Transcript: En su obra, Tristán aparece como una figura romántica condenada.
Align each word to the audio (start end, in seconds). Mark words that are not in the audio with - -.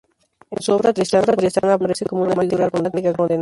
En 0.49 0.59
su 0.63 0.73
obra, 0.73 0.93
Tristán 0.93 1.21
aparece 1.69 2.07
como 2.07 2.23
una 2.23 2.31
figura 2.31 2.67
romántica 2.69 2.71
condenada. 3.13 3.27